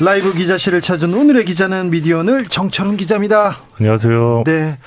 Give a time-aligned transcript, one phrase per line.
[0.00, 3.56] 라이브 기자실을 찾은 오늘의 기자는 미디어널 정철훈 기자입니다.
[3.78, 4.42] 안녕하세요.
[4.44, 4.78] 네.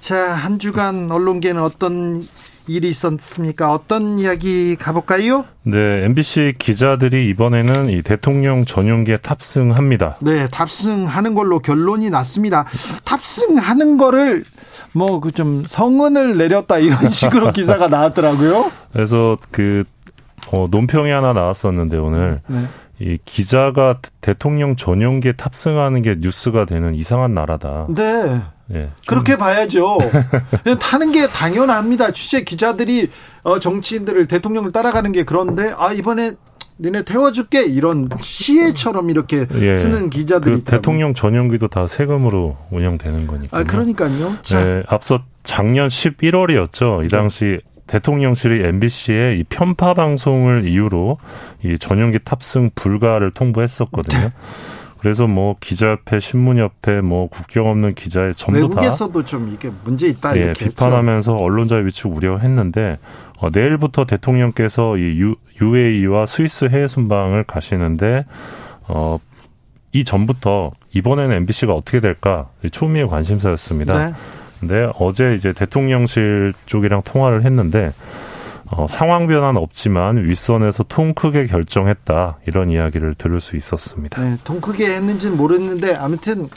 [0.00, 2.22] 자, 한 주간 언론계는 어떤
[2.66, 3.72] 일이 있었습니까?
[3.72, 5.46] 어떤 이야기 가볼까요?
[5.62, 10.18] 네, MBC 기자들이 이번에는 이 대통령 전용기에 탑승합니다.
[10.20, 12.66] 네, 탑승하는 걸로 결론이 났습니다.
[13.06, 14.44] 탑승하는 거를
[14.92, 18.70] 뭐 그 좀 성은을 내렸다 이런 식으로 기사가 나왔더라고요.
[18.92, 19.84] 그래서 그
[20.52, 22.66] 어, 논평이 하나 나왔었는데 오늘 네.
[23.00, 27.86] 이 기자가 대통령 전용기에 탑승하는 게 뉴스가 되는 이상한 나라다.
[27.90, 28.40] 네.
[28.74, 29.98] 예, 그렇게 봐야죠.
[30.78, 32.10] 타는 게 당연합니다.
[32.10, 33.08] 취재 기자들이
[33.42, 36.32] 어, 정치인들을 대통령을 따라가는 게 그런데 아 이번에
[36.80, 43.56] 니네 태워줄게 이런 시혜처럼 이렇게 예, 쓰는 기자들이 그 대통령 전용기도 다 세금으로 운영되는 거니까.
[43.56, 44.36] 아 그러니까요.
[44.42, 44.62] 자.
[44.62, 47.04] 네, 앞서 작년 11월이었죠.
[47.04, 51.18] 이 당시 대통령실이 MBC에 이 편파 방송을 이유로
[51.64, 54.20] 이 전용기 탑승 불가를 통보했었거든요.
[54.20, 54.32] 네.
[54.98, 60.08] 그래서 뭐 기자협회, 신문협회, 뭐 국경 없는 기자의 전부 외국에서도 다 외국에서도 좀 이게 문제
[60.08, 61.44] 있다 예, 이렇게 비판하면서 했죠.
[61.44, 62.98] 언론자의 위축 우려했는데
[63.38, 68.26] 어, 내일부터 대통령께서 이 유, UAE와 스위스 해외 순방을 가시는데
[68.88, 69.18] 어,
[69.92, 74.06] 이 전부터 이번에는 MBC가 어떻게 될까 초미의 관심사였습니다.
[74.06, 74.14] 네.
[74.60, 77.92] 근데 어제 이제 대통령실 쪽이랑 통화를 했는데
[78.70, 84.20] 어, 상황 변화는 없지만 윗선에서 통 크게 결정했다 이런 이야기를 들을 수 있었습니다.
[84.20, 86.48] 네, 통 크게 했는지는 모르는데 아무튼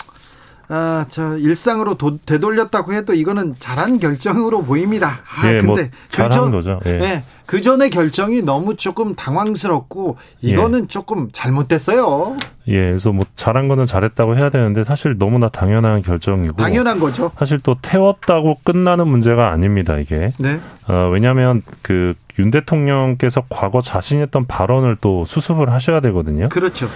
[0.74, 5.08] 아, 저 일상으로 도, 되돌렸다고 해도 이거는 잘한 결정으로 보입니다.
[5.08, 6.80] 아, 예, 뭐 근데 뭐 결정 거죠.
[6.86, 6.94] 예.
[6.98, 10.88] 네, 그 전에 결정이 너무 조금 당황스럽고 이거는 예.
[10.88, 12.38] 조금 잘못됐어요.
[12.68, 17.32] 예, 그래서 뭐 잘한 거는 잘했다고 해야 되는데 사실 너무나 당연한 결정이고 당연한 거죠.
[17.38, 19.98] 사실 또 태웠다고 끝나는 문제가 아닙니다.
[19.98, 20.32] 이게.
[20.40, 20.59] 네.
[20.88, 26.50] 어, 왜냐하면 그 윤 대통령께서 과거 자신했던 발언을 또 수습을 하셔야 되거든요.
[26.50, 26.90] 그렇죠.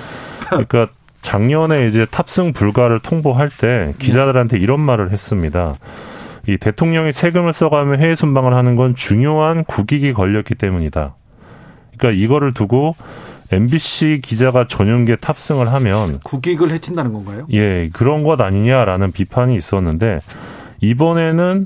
[0.50, 0.88] 그러니까
[1.26, 5.74] 작년에 이제 탑승 불가를 통보할 때 기자들한테 이런 말을 했습니다.
[6.48, 11.16] 이 대통령이 세금을 써가며 해외 순방을 하는 건 중요한 국익이 걸렸기 때문이다.
[11.98, 12.96] 그러니까 이거를 두고
[13.52, 17.48] MBC 기자가 전용기에 탑승을 하면 국익을 해친다는 건가요?
[17.52, 20.20] 예, 그런 것 아니냐라는 비판이 있었는데
[20.82, 21.66] 이번에는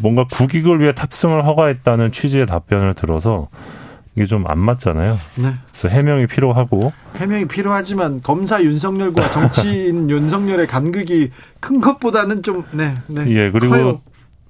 [0.00, 3.48] 뭔가 국익을 위해 탑승을 허가했다는 취지의 답변을 들어서
[4.14, 5.18] 이게 좀 안 맞잖아요.
[5.36, 5.54] 네.
[5.70, 11.30] 그래서 해명이 필요하고 해명이 필요하지만 검사 윤석열과 정치인 윤석열의 간극이
[11.60, 13.24] 큰 것보다는 좀 네, 네.
[13.28, 14.00] 예, 그리고 커요.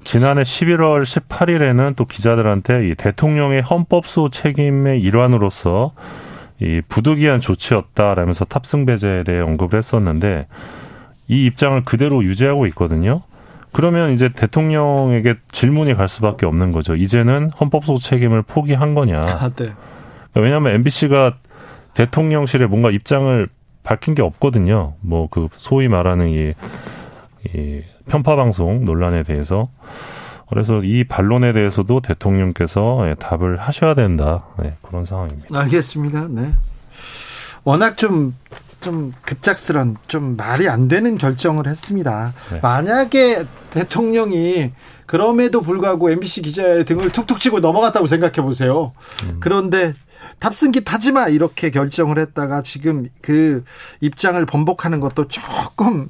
[0.05, 5.93] 지난해 11월 18일에는 또 기자들한테 이 대통령의 헌법소 책임의 일환으로서
[6.61, 10.49] 이 부득이한 조치였다라면서 탑승 배제에 대해 언급을 했었는데
[11.29, 13.23] 이 입장을 그대로 유지하고 있거든요.
[13.73, 16.95] 그러면 이제 대통령에게 질문이 갈 수밖에 없는 거죠.
[16.95, 19.21] 이제는 헌법소 책임을 포기한 거냐.
[19.25, 19.73] 아, 네.
[20.35, 21.37] 왜냐하면 MBC가
[21.95, 23.49] 대통령실에 뭔가 입장을
[23.83, 24.95] 밝힌 게 없거든요.
[25.01, 26.55] 뭐 그 소위 말하는 이,
[27.55, 29.69] 이 편파 방송 논란에 대해서
[30.49, 34.45] 그래서 이 반론에 대해서도 대통령께서 예, 답을 하셔야 된다.
[34.59, 35.59] 네, 그런 상황입니다.
[35.59, 36.29] 알겠습니다.
[36.29, 36.51] 네.
[37.65, 38.35] 워낙 좀
[38.83, 42.35] 좀 급작스런 좀 말이 안 되는 결정을 했습니다.
[42.53, 42.61] 네.
[42.61, 44.73] 만약에 대통령이
[45.07, 48.93] 그럼에도 불구하고 MBC 기자의 등을 툭툭 치고 넘어갔다고 생각해 보세요.
[49.25, 49.39] 음.
[49.41, 49.95] 그런데
[50.39, 53.65] 탑승기 타지 마 이렇게 결정을 했다가 지금 그
[54.01, 56.09] 입장을 번복하는 것도 조금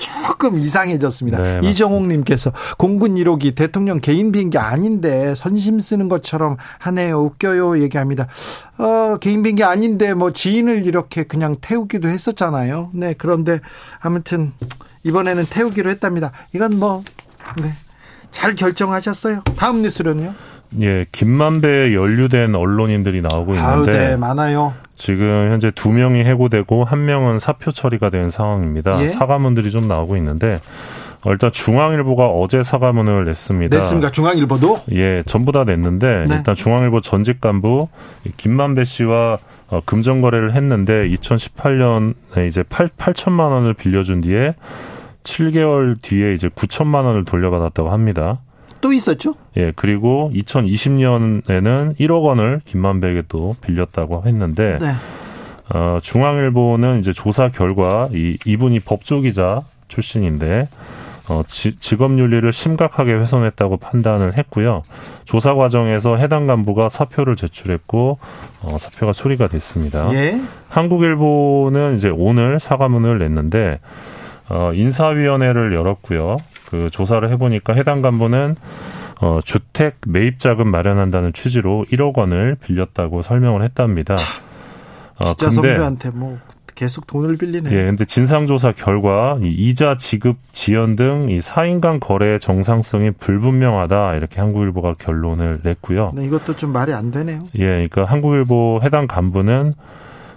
[0.00, 1.38] 조금 이상해졌습니다.
[1.40, 7.20] 네, 이정옥님께서 공군 1호기 대통령 개인 비행기 아닌데 선심 쓰는 것처럼 하네요.
[7.20, 7.80] 웃겨요.
[7.82, 8.26] 얘기합니다.
[8.78, 12.90] 어, 개인 비행기 아닌데 뭐 지인을 이렇게 그냥 태우기도 했었잖아요.
[12.94, 13.14] 네.
[13.16, 13.60] 그런데
[14.00, 14.52] 아무튼
[15.04, 16.32] 이번에는 태우기로 했답니다.
[16.54, 17.04] 이건 뭐,
[17.62, 17.70] 네.
[18.30, 19.42] 잘 결정하셨어요.
[19.56, 20.34] 다음 뉴스로는요.
[20.82, 24.74] 예, 김만배에 연루된 언론인들이 나오고 있는데 아유, 네, 많아요.
[25.00, 29.02] 지금 현재 두 명이 해고되고 한 명은 사표 처리가 된 상황입니다.
[29.02, 29.08] 예?
[29.08, 30.60] 사과문들이 좀 나오고 있는데
[31.22, 33.74] 어, 일단 중앙일보가 어제 사과문을 냈습니다.
[33.74, 34.10] 냈습니까?
[34.10, 34.76] 중앙일보도?
[34.92, 36.36] 예, 전부 다 냈는데 네.
[36.36, 37.88] 일단 중앙일보 전직 간부
[38.36, 39.38] 김만배 씨와
[39.68, 44.54] 어, 금전 거래를 했는데 2018년에 이제 8 8천만 원을 빌려준 뒤에
[45.22, 48.40] 7개월 뒤에 이제 9천만 원을 돌려받았다고 합니다.
[48.80, 49.34] 또 있었죠?
[49.56, 54.92] 예, 그리고 2020년에는 1억 원을 김만배에게 또 빌렸다고 했는데 네.
[55.72, 60.68] 어, 중앙일보는 이제 조사 결과 이 이분이 법조기자 출신인데
[61.28, 64.82] 어, 지, 직업 윤리를 심각하게 훼손했다고 판단을 했고요.
[65.24, 68.18] 조사 과정에서 해당 간부가 사표를 제출했고
[68.62, 70.12] 어, 사표가 수리가 됐습니다.
[70.12, 70.40] 예?
[70.68, 73.78] 한국일보는 이제 오늘 사과문을 냈는데
[74.48, 76.38] 어, 인사위원회를 열었고요.
[76.70, 78.56] 그 조사를 해보니까 해당 간부는
[79.20, 84.16] 어, 주택 매입 자금 마련한다는 취지로 1억 원을 빌렸다고 설명을 했답니다.
[85.22, 86.38] 어, 기자 선배한테 뭐
[86.74, 87.70] 계속 돈을 빌리네.
[87.72, 94.14] 예, 근데 진상조사 결과 이 이자 지급 지연 등 이 사인 간 거래의 정상성이 불분명하다
[94.14, 96.12] 이렇게 한국일보가 결론을 냈고요.
[96.14, 97.44] 네, 이것도 좀 말이 안 되네요.
[97.56, 99.74] 예, 그러니까 한국일보 해당 간부는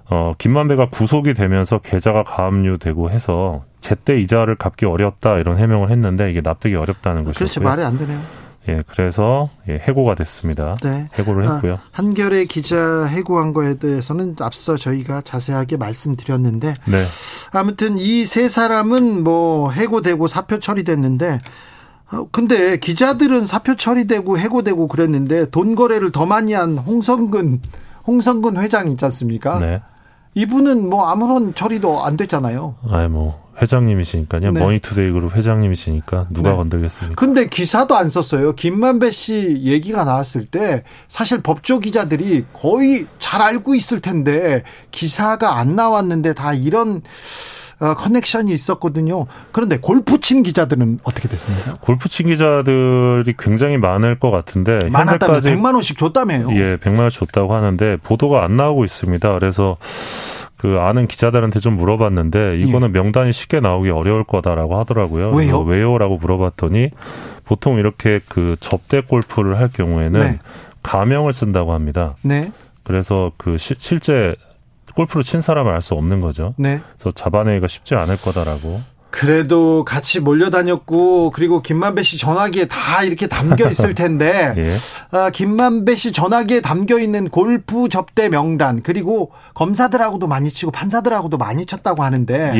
[0.09, 6.41] 어, 김만배가 구속이 되면서 계좌가 가압류되고 해서 제때 이자를 갚기 어렵다 이런 해명을 했는데 이게
[6.41, 7.39] 납득이 어렵다는 것이죠.
[7.39, 7.61] 그렇죠.
[7.61, 8.19] 말이 안 되네요.
[8.69, 10.75] 예, 그래서 예, 해고가 됐습니다.
[10.83, 11.09] 네.
[11.15, 11.73] 해고를 아, 했고요.
[11.73, 17.03] 아, 한겨레 기자 해고한 거에 대해서는 앞서 저희가 자세하게 말씀드렸는데 네.
[17.51, 21.39] 아무튼 이 세 사람은 뭐 해고되고 사표 처리됐는데
[22.13, 27.61] 어, 근데 기자들은 사표 처리되고 해고되고 그랬는데 돈 거래를 더 많이 한 홍선근
[28.07, 29.59] 홍선근 회장 있지 않습니까?
[29.59, 29.81] 네.
[30.35, 32.75] 이분은 뭐 아무런 처리도 안 됐잖아요.
[32.89, 34.51] 아이 뭐 회장님이시니까요.
[34.51, 34.59] 네.
[34.59, 36.55] 머니투데이 그룹 회장님이시니까 누가 네.
[36.55, 37.15] 건들겠습니까?
[37.15, 38.53] 근데 기사도 안 썼어요.
[38.55, 45.75] 김만배 씨 얘기가 나왔을 때 사실 법조 기자들이 거의 잘 알고 있을 텐데 기사가 안
[45.75, 47.01] 나왔는데 다 이런 어,
[47.79, 49.25] 커넥션이 있었거든요.
[49.51, 51.75] 그런데 골프 친 기자들은 어떻게 됐습니까?
[51.81, 56.51] 골프 친 기자들이 굉장히 많을 것 같은데 많았다면 100만 원씩 줬다며요.
[56.51, 59.33] 예, 100만 원 줬다고 하는데 보도가 안 나오고 있습니다.
[59.33, 59.77] 그래서
[60.57, 62.91] 그 아는 기자들한테 좀 물어봤는데 이거는 예.
[62.93, 65.31] 명단이 쉽게 나오기 어려울 거다라고 하더라고요.
[65.31, 65.59] 왜요?
[65.59, 66.89] 왜요라고 물어봤더니
[67.43, 70.39] 보통 이렇게 그 접대 골프를 할 경우에는 네.
[70.81, 72.15] 가명을 쓴다고 합니다.
[72.21, 72.49] 네.
[72.83, 74.35] 그래서 그 시, 실제
[74.95, 76.53] 골프를 친 사람을 알수 없는 거죠.
[76.57, 76.81] 네.
[76.97, 78.81] 그래서 잡아내기가 쉽지 않을 거다라고
[79.13, 85.15] 그래도 같이 몰려다녔고 그리고 김만배 씨 전화기에 다 이렇게 담겨 있을 텐데 예.
[85.15, 91.67] 어, 김만배 씨 전화기에 담겨 있는 골프 접대 명단 그리고 검사들하고도 많이 치고 판사들하고도 많이
[91.67, 92.59] 쳤다고 하는데 예,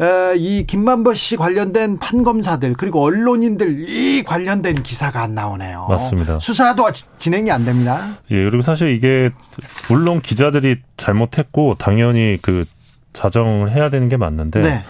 [0.00, 0.02] 예.
[0.02, 5.86] 어, 이 김만배 씨 관련된 판검사들 그리고 언론인들 이 관련된 기사가 안 나오네요.
[5.90, 6.40] 맞습니다.
[6.40, 6.86] 수사도
[7.18, 8.16] 진행이 안 됩니다.
[8.30, 9.32] 예 그리고 사실 이게
[9.90, 12.64] 물론 기자들이 잘못했고 당연히 그
[13.12, 14.62] 자정을 해야 되는 게 맞는데.
[14.62, 14.82] 네.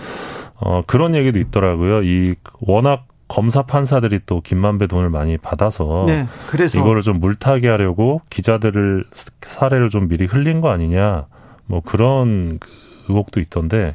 [0.57, 2.03] 어, 그런 얘기도 있더라고요.
[2.03, 8.21] 이 워낙 검사 판사들이 또 김만배 돈을 많이 받아서 네, 그래서 이거를 좀 물타기 하려고
[8.31, 9.05] 기자들을
[9.43, 11.27] 사례를 좀 미리 흘린 거 아니냐
[11.67, 12.69] 뭐 그런 그
[13.09, 13.95] 의혹도 있던데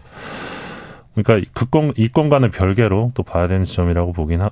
[1.16, 4.50] 그러니까 그건 이건과는 별개로 또 봐야 되는 지점이라고 보긴 하,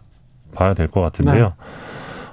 [0.54, 1.46] 봐야 될 것 같은데요.
[1.46, 1.54] 네.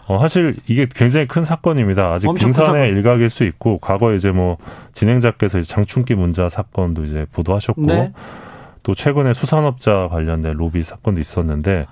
[0.06, 2.12] 어, 사실 이게 굉장히 큰 사건입니다.
[2.12, 4.58] 아직 빙산의 일각일 수 있고 과거에 이제 뭐
[4.92, 8.12] 진행자께서 이제 장충기 문자 사건도 이제 보도하셨고 네.
[8.84, 11.86] 또 최근에 수산업자 관련된 로비 사건도 있었는데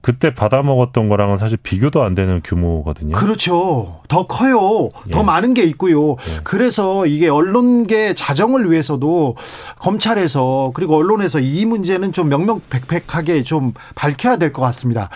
[0.00, 3.10] 그때 받아먹었던 거랑은 사실 비교도 안 되는 규모거든요.
[3.16, 4.02] 그렇죠.
[4.06, 4.90] 더 커요.
[5.08, 5.10] 예.
[5.10, 6.10] 더 많은 게 있고요.
[6.12, 6.16] 예.
[6.44, 9.34] 그래서 이게 언론계 자정을 위해서도
[9.80, 15.10] 검찰에서 그리고 언론에서 이 문제는 좀 명명백백하게 좀 밝혀야 될 것 같습니다.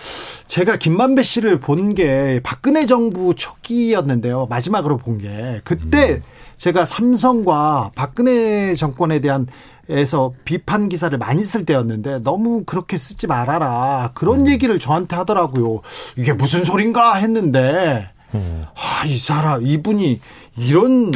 [0.48, 4.46] 제가 김만배 씨를 본 게 박근혜 정부 초기였는데요.
[4.50, 6.22] 마지막으로 본 게 그때 음.
[6.56, 9.46] 제가 삼성과 박근혜 정권에 대한
[9.90, 14.48] 에서 비판 기사를 많이 쓸 때였는데 너무 그렇게 쓰지 말아라 그런 음.
[14.48, 15.80] 얘기를 저한테 하더라고요.
[16.16, 18.64] 이게 무슨 소린가 했는데 음.
[18.74, 20.20] 아, 이 사람 이분이
[20.56, 21.12] 이런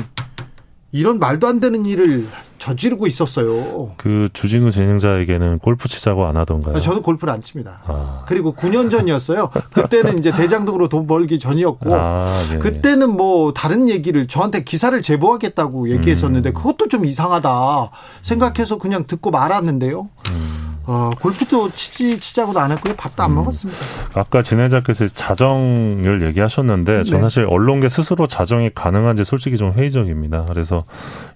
[0.94, 3.94] 이런 말도 안 되는 일을 저지르고 있었어요.
[3.96, 6.78] 그 주진우 진행자에게는 골프 치자고 안 하던가요?
[6.78, 7.80] 저는 골프를 안 칩니다.
[7.84, 8.22] 아.
[8.28, 9.50] 그리고 9년 전이었어요.
[9.74, 12.58] 그때는 이제 대장동으로 돈 벌기 전이었고 아, 네.
[12.58, 16.54] 그때는 뭐 다른 얘기를 저한테 기사를 제보하겠다고 얘기했었는데 음.
[16.54, 17.90] 그것도 좀 이상하다
[18.22, 20.08] 생각해서 그냥 듣고 말았는데요.
[20.30, 20.73] 음.
[20.86, 22.94] 어, 골프도 치지 치자고도 안 했고요.
[22.96, 23.34] 밥도 안 음.
[23.36, 23.80] 먹었습니다.
[24.14, 27.04] 아까 진행자께서 자정을 얘기하셨는데 네.
[27.04, 30.44] 저 사실 언론계 스스로 자정이 가능한지 솔직히 좀 회의적입니다.
[30.48, 30.84] 그래서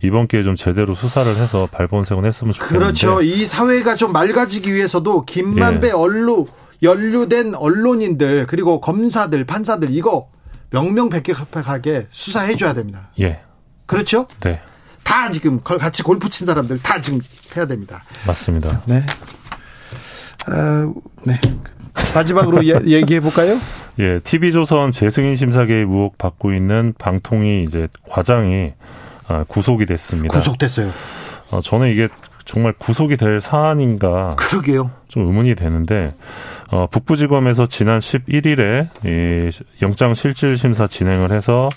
[0.03, 2.79] 이번 기회에 좀 제대로 수사를 해서 발본색은 했으면 좋겠는데.
[2.79, 3.23] 그렇죠.
[3.23, 5.93] 이 사회가 좀 맑아지기 위해서도 김만배 예.
[5.93, 6.47] 언론
[6.83, 10.29] 연루된 언론인들 그리고 검사들 판사들 이거
[10.71, 13.11] 명명백백하게 수사해 줘야 됩니다.
[13.21, 13.41] 예.
[13.87, 14.27] 그렇죠?
[14.41, 14.61] 네.
[15.03, 17.21] 다 지금 같이 골프 친 사람들 다 지금
[17.57, 18.05] 해야 됩니다.
[18.27, 18.83] 맞습니다.
[18.85, 19.05] 네.
[20.51, 20.93] 아,
[21.25, 21.39] 네.
[22.15, 23.59] 마지막으로 예, 얘기해 볼까요?
[23.99, 28.73] 예, TV조선 재승인 심사 개입 의혹 받고 있는 방통위 이제 과장이
[29.27, 30.37] 아, 구속이 됐습니다.
[30.39, 30.91] 구속됐어요.
[31.53, 32.09] 어, 저는 이게
[32.45, 34.37] 정말 구속이 될 사안인가.
[34.37, 34.91] 그러게요.
[35.09, 36.15] 좀 의문이 되는데,
[36.71, 39.51] 어, 북부지검에서 지난 11일에 이
[39.83, 41.69] 영장 실질 심사 진행을 해서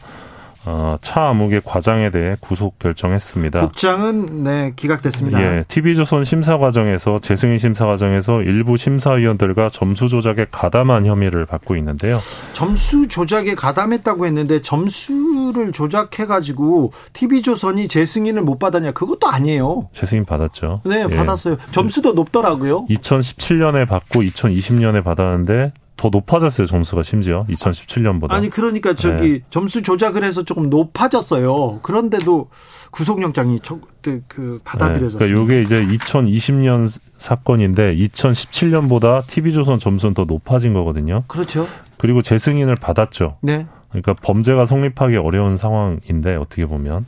[0.66, 3.62] 어, 차 암흑의 과장에 대해 구속 결정했습니다.
[3.62, 5.42] 국장은 네 기각됐습니다.
[5.42, 12.18] 예, TV조선 심사 과정에서 재승인 심사 과정에서 일부 심사위원들과 점수 조작에 가담한 혐의를 받고 있는데요.
[12.54, 18.92] 점수 조작에 가담했다고 했는데 점수를 조작해 가지고 TV조선이 재승인을 못 받았냐?
[18.92, 19.90] 그것도 아니에요.
[19.94, 20.82] 재승인 받았죠.
[20.86, 21.16] 네, 예.
[21.16, 21.58] 받았어요.
[21.72, 22.86] 점수도 높더라고요.
[22.88, 28.32] 2017년에 받고 2020년에 받았는데 더 높아졌어요 점수가 심지어 2017년보다.
[28.32, 29.40] 아니 그러니까 저기 네.
[29.52, 31.82] 점수 조작을 해서 조금 높아졌어요.
[31.84, 32.50] 그런데도
[32.90, 33.60] 구속영장이
[34.02, 35.20] 그, 그 받아들여졌어요.
[35.20, 36.90] 네, 그러니까 이게 이제 2020년
[37.20, 41.24] 사건인데 2017년보다 TV조선 점수는 더 높아진 거거든요.
[41.28, 41.68] 그렇죠.
[42.00, 43.38] 그리고 재승인을 받았죠.
[43.42, 43.68] 네.
[43.90, 47.06] 그러니까 범죄가 성립하기 어려운 상황인데 어떻게 보면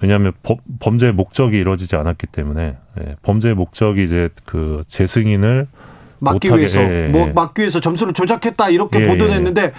[0.00, 0.32] 왜냐하면
[0.80, 5.68] 범죄의 목적이 이루어지지 않았기 때문에 네, 범죄의 목적이 이제 그 재승인을
[6.20, 7.32] 막기 위해서 예, 뭐 예.
[7.32, 9.72] 막기 위해서 점수를 조작했다 이렇게 예, 보도냈는데 예.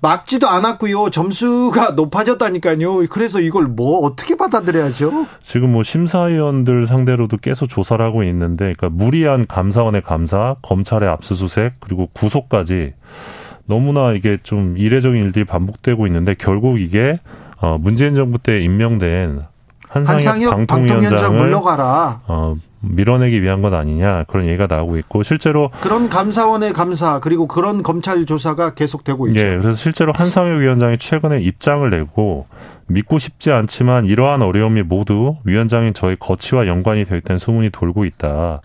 [0.00, 1.10] 막지도 않았고요.
[1.10, 3.06] 점수가 높아졌다니까요.
[3.10, 5.26] 그래서 이걸 뭐 어떻게 받아들여야죠?
[5.42, 12.08] 지금 뭐 심사위원들 상대로도 계속 조사를 하고 있는데, 그러니까 무리한 감사원의 감사, 검찰의 압수수색, 그리고
[12.12, 12.92] 구속까지
[13.68, 17.20] 너무나 이게 좀 이례적인 일들이 반복되고 있는데 결국 이게
[17.60, 19.42] 어 문재인 정부 때 임명된
[19.88, 22.20] 한상혁, 한상혁 방통위원장을 물러가라.
[22.26, 27.82] 어 밀어내기 위한 것 아니냐 그런 얘기가 나오고 있고 실제로 그런 감사원의 감사 그리고 그런
[27.82, 29.40] 검찰 조사가 계속되고 있죠.
[29.40, 32.46] 예, 그래서 실제로 한상혁 위원장이 최근에 입장을 내고
[32.86, 38.60] 믿고 싶지 않지만 이러한 어려움이 모두 위원장인 저희 거치와 연관이 되어 있다는 소문이 돌고 있다.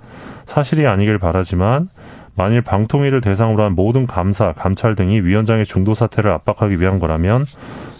[0.45, 1.89] 사실이 아니길 바라지만
[2.35, 7.45] 만일 방통위를 대상으로 한 모든 감사, 감찰 등이 위원장의 중도 사태를 압박하기 위한 거라면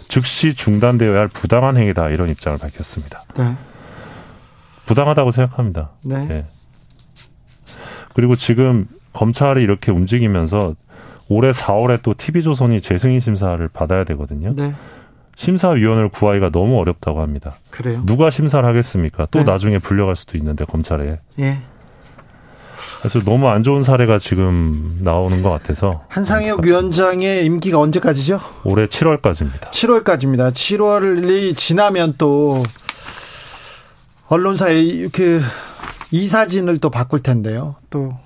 [0.08, 3.24] 즉시 중단되어야 할 부당한 행위다 이런 입장을 밝혔습니다.
[3.36, 3.56] 네.
[4.86, 5.90] 부당하다고 생각합니다.
[6.02, 6.26] 네.
[6.26, 6.46] 네.
[8.14, 10.74] 그리고 지금 검찰이 이렇게 움직이면서
[11.28, 14.52] 올해 4월에 또 TV조선이 재승인 심사를 받아야 되거든요.
[14.54, 14.74] 네.
[15.36, 17.54] 심사위원을 구하기가 너무 어렵다고 합니다.
[17.70, 18.02] 그래요?
[18.06, 19.26] 누가 심사를 하겠습니까?
[19.30, 19.44] 또 네.
[19.44, 21.18] 나중에 불려갈 수도 있는데 검찰에.
[21.40, 21.58] 예.
[23.00, 28.40] 그래서 너무 안 좋은 사례가 지금 나오는 것 같아서 한상혁 위원장의 임기가 언제까지죠?
[28.64, 29.70] 올해 7월까지입니다.
[29.70, 30.52] 7월까지입니다.
[30.52, 32.62] 7월이 지나면 또
[34.28, 35.42] 언론사의 그
[36.10, 37.76] 이사진을 또 바꿀 텐데요.
[37.90, 38.16] 또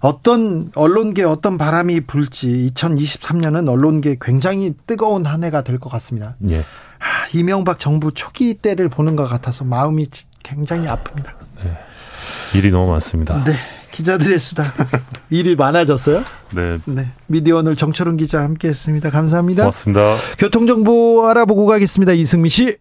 [0.00, 6.36] 어떤 언론계 어떤 바람이 불지 2023년은 언론계 굉장히 뜨거운 한 해가 될 것 같습니다.
[6.48, 6.58] 예.
[6.98, 10.06] 하, 이명박 정부 초기 때를 보는 것 같아서 마음이
[10.42, 11.32] 굉장히 아픕니다.
[11.64, 11.78] 네.
[12.54, 13.42] 일이 너무 많습니다.
[13.44, 13.52] 네.
[13.92, 14.64] 기자들의 수다.
[15.30, 16.22] 일이 많아졌어요?
[16.54, 16.78] 네.
[16.84, 17.06] 네.
[17.26, 19.10] 미디어 오늘 정철훈 기자 함께 했습니다.
[19.10, 19.62] 감사합니다.
[19.62, 20.16] 고맙습니다.
[20.38, 22.12] 교통정보 알아보고 가겠습니다.
[22.12, 22.76] 이승미 씨.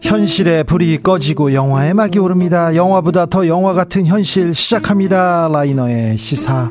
[0.00, 2.76] 현실의 불이 꺼지고 영화의 막이 오릅니다.
[2.76, 5.48] 영화보다 더 영화 같은 현실 시작합니다.
[5.50, 6.68] 라이너의 시사회.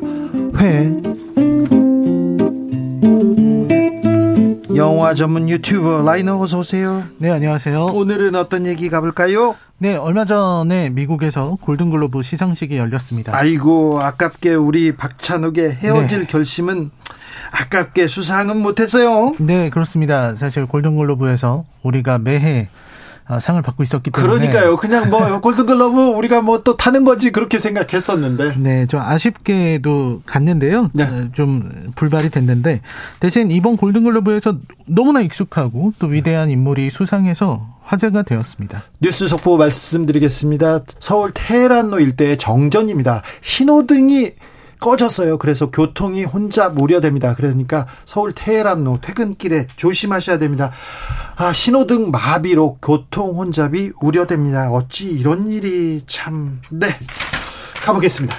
[4.82, 7.04] 영화 전문 유튜버 라이너 어서 오세요.
[7.18, 7.86] 네, 안녕하세요.
[7.92, 9.54] 오늘은 어떤 얘기 가볼까요?
[9.78, 13.30] 네, 얼마 전에 미국에서 골든글로브 시상식이 열렸습니다.
[13.32, 16.26] 아이고, 아깝게 우리 박찬욱의 헤어질 네.
[16.26, 16.90] 결심은
[17.52, 19.36] 아깝게 수상은 못했어요.
[19.38, 20.34] 네, 그렇습니다.
[20.34, 22.91] 사실 골든글로브에서 우리가 매해 아,
[23.40, 24.76] 상을 받고 있었기 때문에 그러니까요.
[24.76, 28.54] 그냥 뭐 골든글러브 우리가 뭐 또 타는 거지 그렇게 생각했었는데.
[28.58, 30.90] 네, 좀 아쉽게도 갔는데요.
[30.92, 31.04] 네.
[31.04, 32.82] 어, 좀 불발이 됐는데
[33.20, 38.82] 대신 이번 골든글러브에서 너무나 익숙하고 또 위대한 인물이 수상해서 화제가 되었습니다.
[39.00, 40.80] 뉴스 속보 말씀드리겠습니다.
[40.98, 43.22] 서울 테헤란로 일대의 정전입니다.
[43.40, 44.32] 신호등이
[44.82, 45.38] 꺼졌어요.
[45.38, 47.34] 그래서 교통이 혼잡 우려됩니다.
[47.34, 50.72] 그러니까 서울 테헤란로 퇴근길에 조심하셔야 됩니다.
[51.36, 54.70] 아, 신호등 마비로 교통 혼잡이 우려됩니다.
[54.70, 56.88] 어찌 이런 일이 참, 네.
[57.84, 58.36] 가보겠습니다.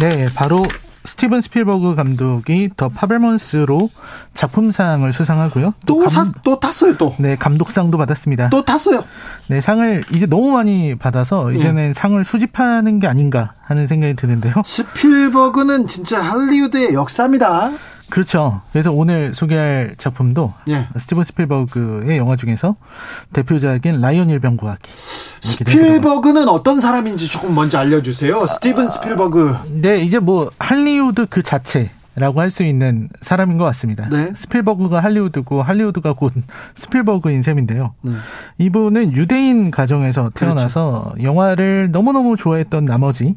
[0.00, 0.64] 네, 바로
[1.06, 3.88] 스티븐 스필버그 감독이 더 파벨먼스로
[4.34, 5.74] 작품상을 수상하고요.
[5.86, 7.14] 또, 또, 감, 또 탔어요, 또.
[7.18, 8.50] 네, 감독상도 받았습니다.
[8.50, 9.04] 또 탔어요.
[9.48, 11.92] 네, 상을 이제 너무 많이 받아서 이제는 네.
[11.92, 14.54] 상을 수집하는 게 아닌가 하는 생각이 드는데요.
[14.64, 17.70] 스필버그는 진짜 할리우드의 역사입니다.
[18.10, 18.60] 그렇죠.
[18.72, 20.86] 그래서 오늘 소개할 작품도 예.
[20.96, 22.76] 스티븐 스필버그의 영화 중에서
[23.32, 24.80] 대표작인 라이언 일병 구하기.
[25.40, 28.46] 스필버그는 어떤 사람인지 조금 먼저 알려주세요.
[28.46, 29.56] 스티븐 스필버그.
[29.80, 34.08] 네, 이제 뭐 할리우드 그 자체 라고 할 수 있는 사람인 것 같습니다.
[34.08, 34.30] 네.
[34.34, 36.32] 스필버그가 할리우드고 할리우드가 곧
[36.74, 37.92] 스필버그인 셈인데요.
[38.00, 38.12] 네.
[38.56, 41.22] 이분은 유대인 가정에서 태어나서 그렇죠.
[41.22, 43.36] 영화를 너무너무 좋아했던 나머지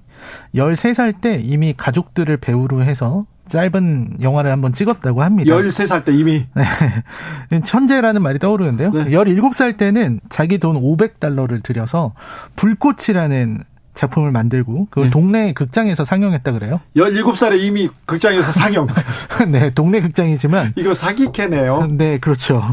[0.55, 5.53] 13살 때 이미 가족들을 배우로 해서 짧은 영화를 한번 찍었다고 합니다.
[5.55, 6.45] 13살 때 이미.
[6.53, 7.59] 네.
[7.61, 8.91] 천재라는 말이 떠오르는데요.
[8.91, 9.05] 네.
[9.09, 12.13] 17살 때는 자기 돈 500달러를 들여서
[12.55, 13.63] 불꽃이라는
[13.99, 15.09] 작품을 만들고 그 네.
[15.09, 16.79] 동네 극장에서 상영했다 그래요.
[16.95, 18.87] 17살에 이미 극장에서 상영.
[19.51, 21.87] 네, 동네 극장이지만 이거 사기캐네요.
[21.91, 22.63] 네, 그렇죠.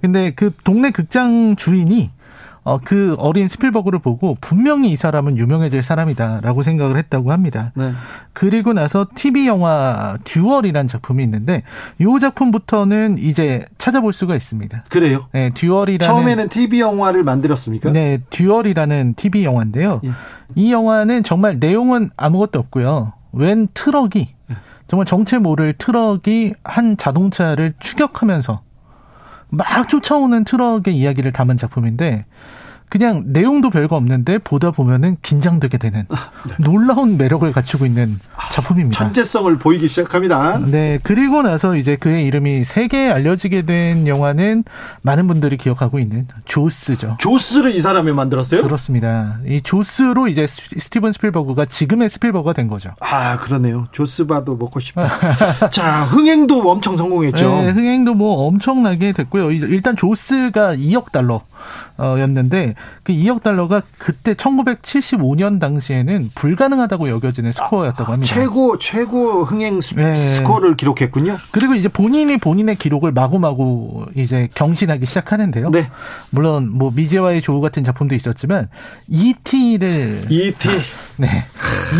[0.00, 2.10] 근데 그 동네 극장 주인이
[2.66, 7.70] 어, 그 어린 스필버그를 보고 분명히 이 사람은 유명해질 사람이다라고 생각을 했다고 합니다.
[7.76, 7.92] 네.
[8.32, 11.62] 그리고 나서 TV 영화 듀얼이라는 작품이 있는데
[12.00, 14.82] 이 작품부터는 이제 찾아볼 수가 있습니다.
[14.88, 15.28] 그래요?
[15.30, 17.92] 네, 듀얼이라는 처음에는 TV 영화를 만들었습니까?
[17.92, 20.00] 네, 듀얼이라는 TV 영화인데요.
[20.02, 20.10] 예.
[20.56, 23.12] 이 영화는 정말 내용은 아무것도 없고요.
[23.30, 24.56] 웬 트럭이 예.
[24.88, 28.65] 정말 정체 모를 트럭이 한 자동차를 추격하면서
[29.48, 32.24] 막 쫓아오는 트럭의 이야기를 담은 작품인데
[32.88, 36.54] 그냥 내용도 별거 없는데 보다 보면은 긴장되게 되는 아, 네.
[36.58, 38.20] 놀라운 매력을 갖추고 있는
[38.52, 38.96] 작품입니다.
[38.98, 40.58] 천재성을 보이기 시작합니다.
[40.58, 40.98] 네.
[41.02, 44.64] 그리고 나서 이제 그의 이름이 세계에 알려지게 된 영화는
[45.02, 47.16] 많은 분들이 기억하고 있는 조스죠.
[47.18, 48.62] 조스를 이 사람이 만들었어요?
[48.62, 49.38] 그렇습니다.
[49.46, 52.90] 이 조스로 이제 스티븐 스필버그가 지금의 스필버그가 된 거죠.
[53.00, 53.88] 아, 그러네요.
[53.90, 55.10] 죠스바도 먹고 싶다.
[55.70, 57.48] 자, 흥행도 엄청 성공했죠.
[57.48, 59.50] 네, 흥행도 뭐 엄청나게 됐고요.
[59.50, 61.42] 일단 조스가 2억 달러
[61.98, 68.34] 였는데 그 2억 달러가 그때 1975년 당시에는 불가능하다고 여겨지는 스코어였다고 합니다.
[68.34, 70.42] 아, 최고 최고 흥행 스, 네.
[70.42, 71.38] 코어를 기록했군요.
[71.52, 75.70] 그리고 이제 본인이 본인의 기록을 마구마구 이제 경신하기 시작하는데요.
[75.70, 75.88] 네.
[76.30, 78.68] 물론 뭐 미제와의 조우 같은 작품도 있었지만
[79.08, 80.68] E.T.를 E.T.
[81.18, 81.44] 네.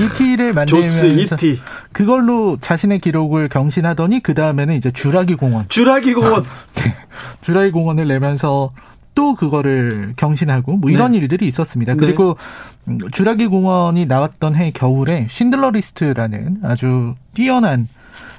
[0.03, 1.61] E.T.를 만들면서 E.T.
[1.93, 5.67] 그걸로 자신의 기록을 경신하더니 그 다음에는 이제 주라기 공원.
[5.69, 6.43] 주라기 공원.
[6.77, 6.95] 네.
[7.41, 8.73] 주라기 공원을 내면서
[9.17, 11.19] 또 그거를 경신하고 뭐 이런 네.
[11.19, 11.95] 일들이 있었습니다.
[11.95, 11.99] 네.
[11.99, 12.37] 그리고
[12.85, 12.99] 네.
[13.11, 17.89] 주라기 공원이 나왔던 해 겨울에 신들러 리스트라는 아주 뛰어난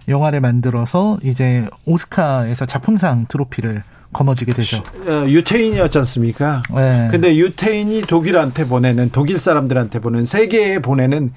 [0.08, 4.84] 영화를 만들어서 이제 오스카에서 작품상 트로피를 거머쥐게 되죠.
[5.08, 6.64] 어, 유태인이었지 않습니까?
[6.74, 7.10] 네.
[7.12, 11.34] 근데 유태인이 독일한테 보내는 독일 사람들한테 보는 세계에 보내는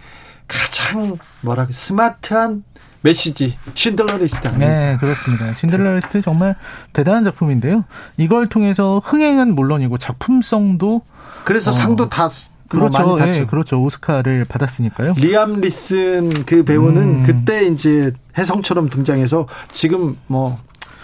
[0.47, 2.63] 가장 뭐라고 스마트한
[3.03, 4.71] 메시지 신들러 리스트 아닙니까?
[4.71, 5.55] 네, 그렇습니다.
[5.55, 6.57] 신들러 리스트 정말
[6.93, 7.85] 대단한 작품인데요.
[8.17, 11.03] 이걸 통해서 흥행은 물론이고 작품성도
[11.45, 12.29] 그래서 어, 상도 다
[12.69, 13.17] 그렇죠.
[13.27, 13.83] 예, 그렇죠.
[13.83, 15.15] 오스카를 받았으니까요.
[15.17, 17.23] 리암 니슨 그 배우는 음.
[17.27, 20.57] 그때 이제 혜성처럼 등장해서 지금 뭐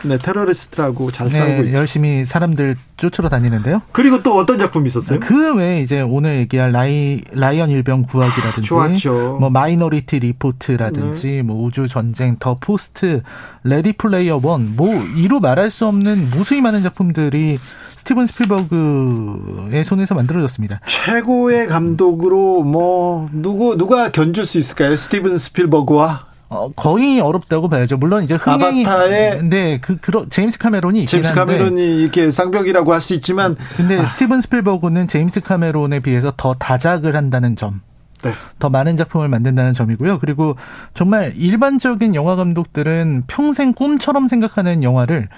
[0.03, 1.77] 네, 테러리스트라고 잘 네, 살고 있죠.
[1.77, 3.83] 열심히 사람들 쫓으러 다니는데요.
[3.93, 5.21] 그리고 또 어떤 작품이 있었어요?
[5.21, 11.43] 그 외에 이제 오늘 얘기할 라이 라이언 일병 구하기라든지 아, 뭐 마이너리티 리포트라든지 네.
[11.43, 13.23] 뭐 우주 전쟁, 더 포스트,
[13.65, 17.59] 레디 플레이어 원, 뭐 이루 말할 수 없는 무수히 많은 작품들이
[17.97, 20.81] 스티븐 스필버그의 손에서 만들어졌습니다.
[20.87, 24.95] 최고의 감독으로 뭐 누구 누가 견줄 수 있을까요?
[24.95, 27.97] 스티븐 스필버그와 어, 거의 어렵다고 봐야죠.
[27.97, 33.15] 물론 이제 흥행이 아바타의 네, 그, 그 제임스 카메론이 제임스 카메론이 이렇게 쌍벽이라고 할 수
[33.15, 34.05] 있지만 근데 아.
[34.05, 37.81] 스티븐 스필버그는 제임스 카메론에 비해서 더 다작을 한다는 점.
[38.23, 38.33] 네.
[38.59, 40.19] 더 많은 작품을 만든다는 점이고요.
[40.21, 40.57] 그리고
[40.95, 45.29] 정말 일반적인 영화 감독들은 평생 꿈처럼 생각하는 영화를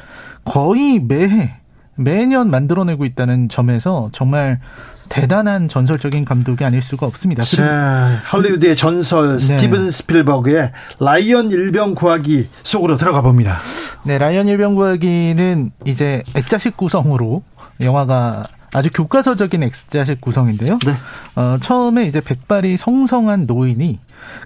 [0.45, 1.57] 거의 매해
[1.97, 4.61] 매년 만들어내고 있다는 점에서 정말
[5.09, 7.43] 대단한 전설적인 감독이 아닐 수가 없습니다.
[7.43, 9.39] 자, 할리우드의 전설 네.
[9.39, 13.59] 스티븐 스필버그의 라이언 일병 구하기 속으로 들어가 봅니다.
[14.05, 17.43] 네, 라이언 일병 구하기는 이제 액자식 구성으로
[17.81, 20.79] 영화가 아주 교과서적인 액자식 구성인데요.
[20.85, 20.93] 네.
[21.37, 23.99] 어, 처음에 이제 백발이 성성한 노인이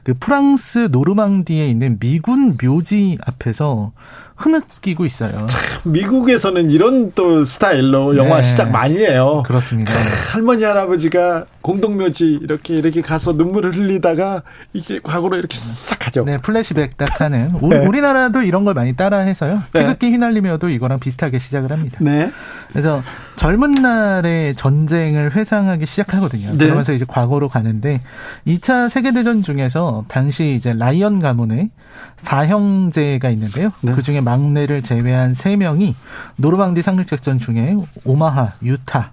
[0.05, 3.93] 그 프랑스 노르망디에 있는 미군 묘지 앞에서
[4.37, 5.47] 흐느끼고 있어요.
[5.47, 8.43] 참, 미국에서는 이런 또 스타일로 영화 네.
[8.43, 9.43] 시작 많이 해요.
[9.47, 9.93] 그렇습니다.
[10.33, 16.25] 할머니 할아버지가 공동묘지 이렇게 이렇게 가서 눈물을 흘리다가 이게 과거로 이렇게 싹 하죠.
[16.25, 17.51] 네, 플래시백 딱 하는.
[17.61, 17.87] 우리, 네.
[17.87, 19.63] 우리나라도 이런 걸 많이 따라해서요.
[19.73, 19.81] 네.
[19.81, 21.99] 태극기 휘날리며도 이거랑 비슷하게 시작을 합니다.
[22.01, 22.33] 네.
[22.71, 23.03] 그래서
[23.37, 26.53] 젊은 날의 전쟁을 회상하기 시작하거든요.
[26.53, 26.65] 네.
[26.65, 27.99] 그러면서 이제 과거로 가는데
[28.47, 31.71] 2차 세계대전 중에서 당시 이제 라이언 가문의
[32.17, 33.73] 사형제가 있는데요.
[33.81, 33.93] 네.
[33.95, 35.97] 그 중에 막내를 제외한 세 명이
[36.37, 39.13] 노르망디 상륙작전 중에 오마하, 유타,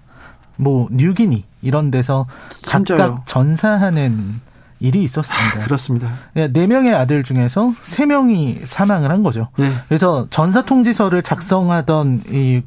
[0.56, 2.98] 뭐 뉴기니 이런 데서 진짜요?
[2.98, 4.40] 각각 전사하는
[4.80, 5.60] 일이 있었습니다.
[5.60, 6.10] 아, 그렇습니다.
[6.32, 9.48] 네, 네 명의 아들 중에서 세 명이 사망을 한 거죠.
[9.58, 9.70] 네.
[9.88, 12.62] 그래서 전사 통지서를 작성하던 이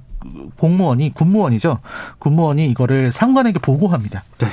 [0.57, 1.79] 공무원이 군무원이죠.
[2.19, 4.23] 군무원이 이거를 상관에게 보고합니다.
[4.39, 4.47] 네.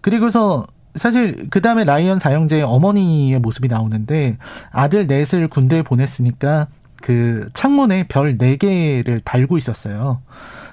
[0.00, 4.38] 그리고서 사실 그 다음에 라이언 사형제의 어머니의 모습이 나오는데
[4.70, 6.68] 아들 넷을 군대에 보냈으니까
[7.02, 10.20] 그 창문에 별 4개를 달고 있었어요.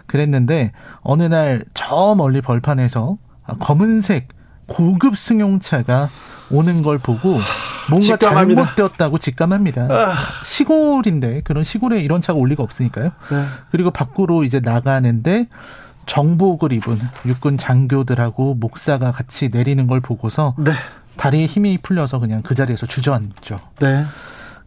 [0.06, 3.18] 그랬는데 어느 날 저 멀리 벌판에서
[3.60, 4.28] 검은색
[4.68, 6.10] 고급 승용차가
[6.52, 7.38] 오는 걸 보고
[7.90, 8.18] 뭔가.
[8.18, 9.88] 잘못되었다고 직감합니다.
[9.90, 10.14] 아.
[10.46, 13.12] 시골인데 그런 시골에 이런 차가 올 리가 없으니까요.
[13.32, 13.46] 네.
[13.72, 15.48] 그리고 밖으로 이제 나가는데
[16.06, 20.72] 정복을 입은 육군 장교들하고 목사가 같이 내리는 걸 보고서 네.
[21.18, 23.60] 다리에 힘이 풀려서 그냥 그 자리에서 주저앉죠.
[23.80, 24.06] 네.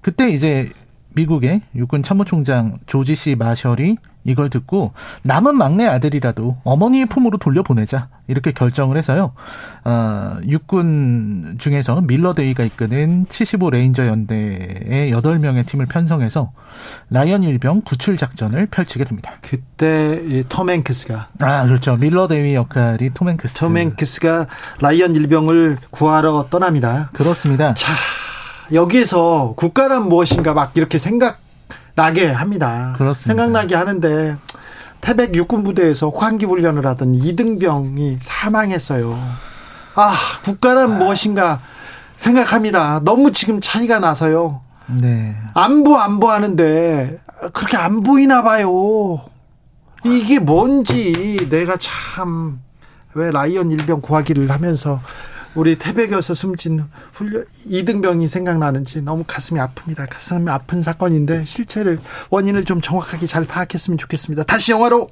[0.00, 0.70] 그때 이제
[1.14, 8.52] 미국의 육군 참모총장 조지 씨 마셜이 이걸 듣고 남은 막내 아들이라도 어머니의 품으로 돌려보내자 이렇게
[8.52, 9.32] 결정을 해서요.
[9.84, 16.52] 어, 육군 중에서 밀러 대위가 이끄는 75 레인저 연대의 8명의 팀을 편성해서
[17.10, 19.32] 라이언 일병 구출 작전을 펼치게 됩니다.
[19.42, 21.96] 그때 톰 행크스가 아 그렇죠.
[21.96, 23.54] 밀러 대위 역할이 톰 행크스.
[23.56, 24.46] 톰 행크스가
[24.80, 27.10] 라이언 일병을 구하러 떠납니다.
[27.12, 27.74] 그렇습니다.
[27.74, 27.92] 자
[28.72, 31.43] 여기에서 국가란 무엇인가 막 이렇게 생각
[31.94, 32.94] 나게 합니다.
[32.98, 33.26] 그렇습니다.
[33.26, 34.36] 생각나게 하는데
[35.00, 39.18] 태백 육군 부대에서 환기 훈련을 하던 이등병이 사망했어요.
[39.94, 41.60] 아, 국가란 무엇인가
[42.16, 43.00] 생각합니다.
[43.04, 44.60] 너무 지금 차이가 나서요.
[44.86, 45.36] 네.
[45.54, 47.18] 안보 안보 하는데
[47.52, 49.20] 그렇게 안 보이나 봐요.
[50.04, 52.64] 이게 뭔지 내가 참
[53.16, 55.00] 왜 라이언 일병 구하기를 하면서
[55.54, 60.08] 우리 태백에서 숨진 훈련 이등병이 생각나는지 너무 가슴이 아픕니다.
[60.10, 61.98] 가슴이 아픈 사건인데 실체를
[62.30, 64.44] 원인을 좀 정확하게 잘 파악했으면 좋겠습니다.
[64.44, 65.08] 다시 영화로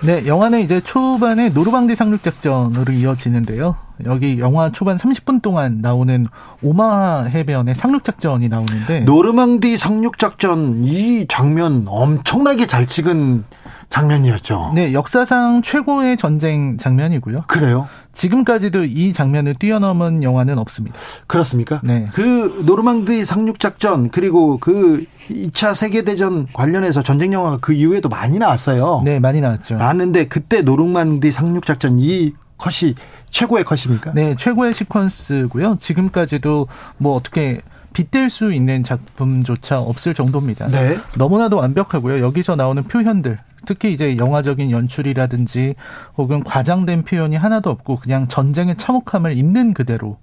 [0.00, 3.76] 네, 영화는 이제 초반에 노르방디 상륙 작전으로 이어지는데요.
[4.04, 6.26] 여기 영화 초반 30분 동안 나오는
[6.62, 13.44] 오마 해변의 상륙 작전이 나오는데 노르망디 상륙 작전 이 장면 엄청나게 잘 찍은
[13.88, 14.72] 장면이었죠.
[14.74, 17.44] 네, 역사상 최고의 전쟁 장면이고요.
[17.48, 17.88] 그래요?
[18.18, 20.98] 지금까지도 이 장면을 뛰어넘은 영화는 없습니다.
[21.28, 21.80] 그렇습니까?
[21.84, 22.08] 네.
[22.12, 28.40] 그 노르망디 상륙 작전 그리고 그 2차 세계 대전 관련해서 전쟁 영화가 그 이후에도 많이
[28.40, 29.02] 나왔어요.
[29.04, 29.76] 네, 많이 나왔죠.
[29.76, 32.96] 나왔는데 그때 노르망디 상륙 작전 이 컷이
[33.30, 34.12] 최고의 컷입니까?
[34.14, 35.78] 네, 최고의 시퀀스고요.
[35.78, 37.60] 지금까지도 뭐 어떻게
[37.92, 40.66] 빗댈 수 있는 작품조차 없을 정도입니다.
[40.66, 40.98] 네.
[41.16, 42.20] 너무나도 완벽하고요.
[42.20, 45.74] 여기서 나오는 표현들, 특히 이제 영화적인 연출이라든지
[46.16, 50.16] 혹은 과장된 표현이 하나도 없고 그냥 전쟁의 참혹함을 있는 그대로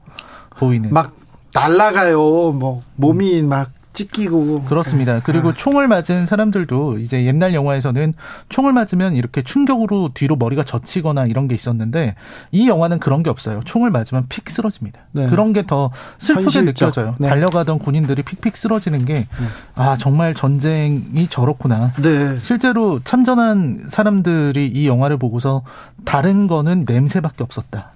[0.58, 0.92] 보이는.
[0.92, 1.14] 막
[1.54, 2.18] 날라가요.
[2.54, 5.20] 뭐 몸이 막 찢기고 그렇습니다.
[5.24, 5.54] 그리고 아.
[5.56, 8.14] 총을 맞은 사람들도 이제 옛날 영화에서는
[8.50, 12.16] 총을 맞으면 이렇게 충격으로 뒤로 머리가 젖히거나 이런 게 있었는데
[12.52, 13.62] 이 영화는 그런 게 없어요.
[13.66, 15.00] 총을 맞으면 픽 쓰러집니다.
[15.12, 15.28] 네.
[15.28, 16.66] 그런 게 더 슬프게 현실적.
[16.66, 17.16] 느껴져요.
[17.18, 17.28] 네.
[17.30, 19.98] 달려가던 군인들이 픽픽 쓰러지는 게아 네.
[19.98, 21.92] 정말 전쟁이 저렇구나.
[22.04, 22.38] 네.
[22.38, 25.64] 실제로 참전한 사람들이 이 영화를 보고서
[26.04, 27.94] 다른 거는 냄새밖에 없었다.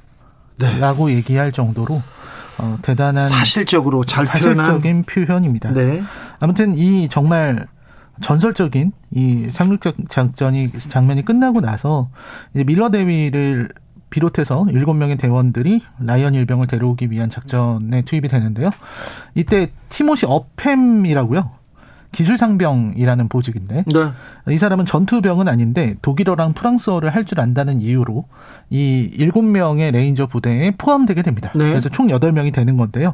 [0.57, 0.79] 네.
[0.79, 2.01] 라고 얘기할 정도로
[2.59, 5.73] 어, 대단한 사실적으로 잘 사실적인 표현입니다.
[5.73, 6.01] 네.
[6.39, 7.67] 아무튼 이 정말
[8.21, 12.09] 전설적인 이 상륙작 작전이 장면이 끝나고 나서
[12.53, 13.69] 이제 밀러 대위를
[14.09, 18.71] 비롯해서 일곱 명의 대원들이 라이언 일병을 데려오기 위한 작전에 투입이 되는데요.
[19.35, 21.58] 이때 티모시 어팸이라고요.
[22.11, 24.53] 기술상병이라는 보직인데 네.
[24.53, 28.25] 이 사람은 전투병은 아닌데 독일어랑 프랑스어를 할 줄 안다는 이유로
[28.71, 31.51] 이 일곱 명의 레인저 부대에 포함되게 됩니다.
[31.53, 31.69] 네.
[31.69, 33.13] 그래서 총 여덟 명이 되는 건데요.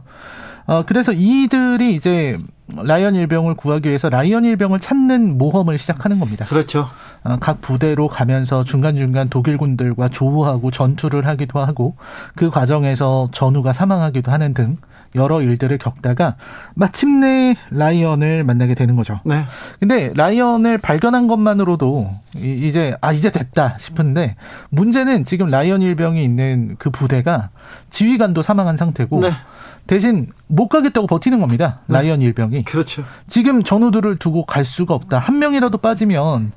[0.68, 6.46] 어, 그래서 이들이 이제 라이언 일병을 구하기 위해서 라이언 일병을 찾는 모험을 시작하는 겁니다.
[6.46, 6.88] 그렇죠.
[7.24, 11.96] 어, 각 부대로 가면서 중간중간 독일군들과 조우하고 전투를 하기도 하고
[12.36, 14.78] 그 과정에서 전우가 사망하기도 하는 등
[15.16, 16.36] 여러 일들을 겪다가
[16.74, 19.20] 마침내 라이언을 만나게 되는 거죠.
[19.26, 19.46] 네.
[19.80, 24.36] 근데 라이언을 발견한 것만으로도 이제 아 이제 됐다 싶은데
[24.70, 27.50] 문제는 지금 라이언 일병이 있는 그 부대가
[27.90, 29.32] 지휘관도 사망한 상태고 네.
[29.88, 31.80] 대신 못 가겠다고 버티는 겁니다.
[31.88, 31.98] 네.
[31.98, 32.64] 라이언 일병이.
[32.64, 33.04] 그렇죠.
[33.28, 35.20] 지금 전우들을 두고 갈 수가 없다.
[35.20, 36.52] 한 명이라도 빠지면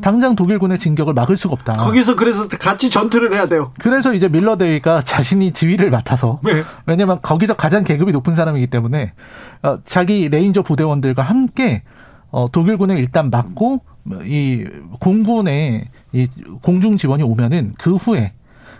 [0.00, 1.74] 당장 독일군의 진격을 막을 수가 없다.
[1.74, 3.72] 거기서 그래서 같이 전투를 해야 돼요.
[3.78, 6.62] 그래서 이제 밀러 대위가 자신이 지휘를 맡아서 네.
[6.86, 9.12] 왜냐면 거기서 가장 계급이 높은 사람이기 때문에
[9.62, 11.82] 어, 자기 레인저 부대원들과 함께
[12.30, 13.82] 어, 독일군을 일단 막고
[14.24, 14.64] 이
[15.00, 16.28] 공군의 이
[16.62, 18.32] 공중 지원이 오면은 그 후에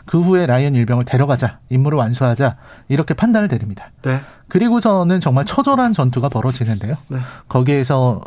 [0.07, 2.57] 그 후에 라이언 일병을 데려가자 임무를 완수하자
[2.89, 3.91] 이렇게 판단을 내립니다.
[4.03, 4.19] 네.
[4.49, 6.97] 그리고서는 정말 처절한 전투가 벌어지는데요.
[7.09, 7.19] 네.
[7.49, 8.23] 거기에서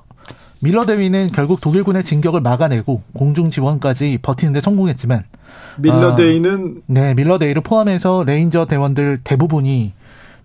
[0.62, 5.24] 밀러 대위는 결국 독일군의 진격을 막아내고 공중 지원까지 버티는데 성공했지만
[5.78, 9.94] 밀러 대위는 어, 네 밀러 대위를 포함해서 레인저 대원들 대부분이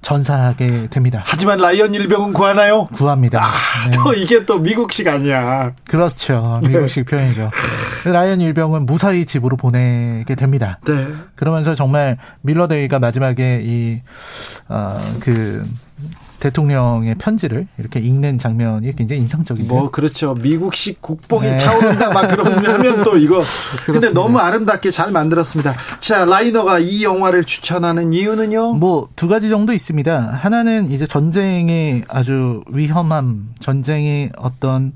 [0.03, 1.23] 전사하게 됩니다.
[1.27, 2.87] 하지만 라이언 일병은 구하나요?
[2.95, 3.43] 구합니다.
[3.43, 3.97] 아, 네.
[3.97, 5.73] 또 이게 또 미국식 아니야.
[5.85, 6.61] 그렇죠.
[6.63, 6.69] 네.
[6.69, 7.11] 미국식 네.
[7.11, 7.51] 표현이죠.
[8.13, 10.79] 라이언 일병은 무사히 집으로 보내게 됩니다.
[10.87, 11.09] 네.
[11.35, 14.01] 그러면서 정말 밀러 대위가 마지막에 이,
[14.69, 15.65] 어, 그,
[16.41, 19.69] 대통령의 편지를 이렇게 읽는 장면이 굉장히 인상적이죠.
[19.69, 20.35] 뭐 그렇죠.
[20.41, 21.57] 미국식 국뽕이 네.
[21.57, 23.43] 차오른다 막 그러면 또 이거
[23.87, 25.75] 근데 너무 아름답게 잘 만들었습니다.
[26.01, 28.75] 자, 라이너가 이 영화를 추천하는 이유는요?
[28.75, 30.39] 뭐 두 가지 정도 있습니다.
[30.41, 34.93] 하나는 이제 전쟁의 아주 위험함, 전쟁의 어떤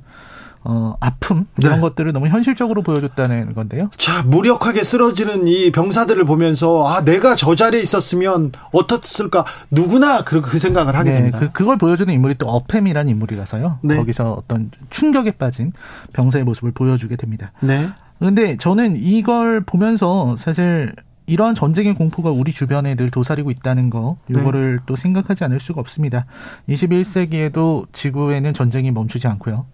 [0.63, 1.81] 어, 아픔 이런 네.
[1.81, 3.91] 것들을 너무 현실적으로 보여줬다는 건데요.
[3.97, 9.45] 자, 무력하게 쓰러지는 이 병사들을 보면서 아, 내가 저 자리에 있었으면 어떻을까?
[9.71, 11.39] 누구나 그, 그 생각을 하게 네, 됩니다.
[11.39, 13.79] 그, 그걸 보여주는 인물이 또 어팸이라는 인물이라서요.
[13.83, 13.97] 네.
[13.97, 15.73] 거기서 어떤 충격에 빠진
[16.13, 17.53] 병사의 모습을 보여주게 됩니다.
[17.61, 17.89] 네.
[18.19, 20.95] 근데 저는 이걸 보면서 사실
[21.25, 24.83] 이러한 전쟁의 공포가 우리 주변에 늘 도사리고 있다는 거, 이거를 네.
[24.85, 26.27] 또 생각하지 않을 수가 없습니다.
[26.69, 29.65] 21세기에도 지구에는 전쟁이 멈추지 않고요.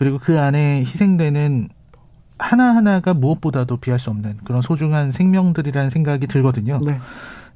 [0.00, 1.68] 그리고 그 안에 희생되는
[2.38, 6.80] 하나하나가 무엇보다도 비할 수 없는 그런 소중한 생명들이라는 생각이 들거든요.
[6.82, 6.98] 네.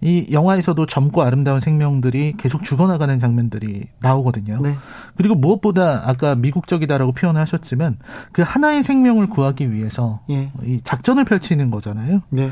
[0.03, 4.61] 이 영화에서도 젊고 아름다운 생명들이 계속 죽어나가는 장면들이 나오거든요.
[4.61, 4.77] 네.
[5.17, 7.97] 그리고 무엇보다 아까 미국적이다라고 표현을 하셨지만
[8.33, 10.53] 그 하나의 생명을 구하기 위해서 예.
[10.67, 12.21] 이 작전을 펼치는 거잖아요.
[12.29, 12.51] 네.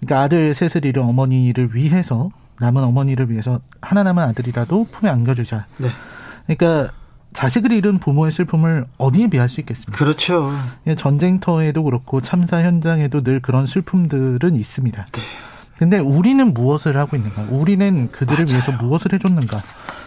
[0.00, 5.64] 그러니까 아들 셋을 잃은 어머니를 위해서 남은 어머니를 위해서 하나 남은 아들이라도 품에 안겨주자.
[5.78, 5.88] 네.
[6.46, 6.92] 그러니까
[7.32, 9.96] 자식을 잃은 부모의 슬픔을 어디에 비할 수 있겠습니까?
[9.96, 10.52] 그렇죠.
[10.86, 15.06] 예, 전쟁터에도 그렇고 참사 현장에도 늘 그런 슬픔들은 있습니다.
[15.12, 15.20] 네.
[15.78, 17.46] 근데 우리는 무엇을 하고 있는가?
[17.48, 18.52] 우리는 그들을 맞아요.
[18.52, 19.62] 위해서 무엇을 해줬는가?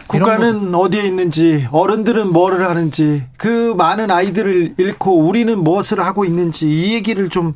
[0.06, 6.94] 국가는 어디에 있는지, 어른들은 뭐를 하는지, 그 많은 아이들을 잃고 우리는 무엇을 하고 있는지 이
[6.94, 7.54] 얘기를 좀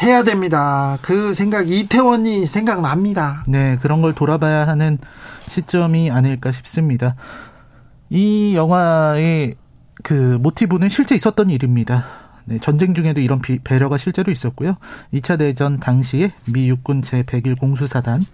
[0.00, 0.98] 해야 됩니다.
[1.02, 3.44] 그 생각이 이태원이 생각납니다.
[3.46, 4.98] 네, 그런 걸 돌아봐야 하는
[5.48, 7.14] 시점이 아닐까 싶습니다.
[8.12, 9.54] 이 영화의
[10.02, 12.04] 그 모티브는 실제 있었던 일입니다.
[12.44, 14.76] 네, 전쟁 중에도 이런 비, 배려가 실제로 있었고요.
[15.14, 18.26] 2차 대전 당시에 미 육군 제101 공수사단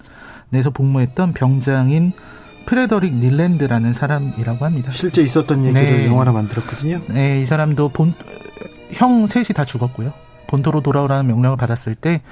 [0.50, 2.12] 내서 복무했던 병장인
[2.66, 4.90] 프레더릭 닐랜드라는 사람이라고 합니다.
[4.90, 6.06] 실제 있었던 얘기를 네.
[6.06, 7.02] 영화로 만들었거든요.
[7.08, 8.14] 네, 이 사람도 본,
[8.92, 10.12] 형 셋이 다 죽었고요.
[10.48, 12.22] 본토로 돌아오라는 명령을 받았을 때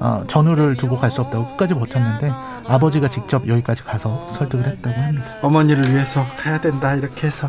[0.00, 2.32] 어, 전우를 두고 갈 수 없다고 끝까지 버텼는데
[2.66, 5.28] 아버지가 직접 여기까지 가서 설득을 했다고 합니다.
[5.42, 7.48] 어머니를 위해서 가야 된다 이렇게 해서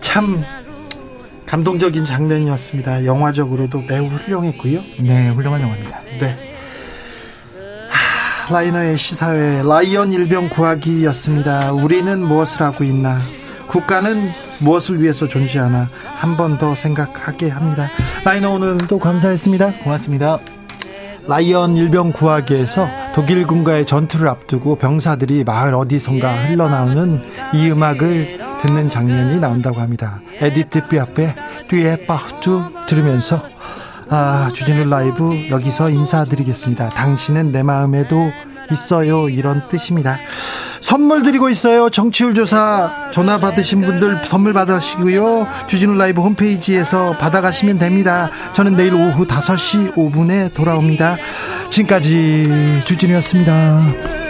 [0.00, 0.42] 참
[1.46, 3.04] 감동적인 장면이었습니다.
[3.06, 4.80] 영화적으로도 매우 훌륭했고요.
[5.00, 6.00] 네, 훌륭한 영화입니다.
[6.20, 6.54] 네.
[7.88, 11.72] 하, 라이너의 시사회 라이언 일병 구하기였습니다.
[11.72, 13.18] 우리는 무엇을 하고 있나?
[13.68, 17.88] 국가는 무엇을 위해서 존재하나 한 번 더 생각하게 합니다.
[18.24, 19.72] 라이너 오늘도 감사했습니다.
[19.84, 20.38] 고맙습니다.
[21.26, 29.80] 라이언 일병 구하기에서 독일군과의 전투를 앞두고 병사들이 마을 어디선가 흘러나오는 이 음악을 듣는 장면이 나온다고
[29.80, 30.20] 합니다.
[30.40, 31.34] 에디트 삐아프의
[31.68, 33.42] Tu es partout 들으면서
[34.10, 36.88] 아, 주진우 라이브 여기서 인사드리겠습니다.
[36.90, 38.30] 당신은 내 마음에도
[38.72, 39.28] 있어요.
[39.28, 40.18] 이런 뜻입니다.
[40.80, 41.90] 선물 드리고 있어요.
[41.90, 45.48] 청취율 조사 전화 받으신 분들 선물 받으시고요.
[45.66, 48.30] 주진우 라이브 홈페이지에서 받아가시면 됩니다.
[48.52, 51.16] 저는 내일 오후 5시 5분에 돌아옵니다.
[51.70, 54.27] 지금까지 주진우였습니다.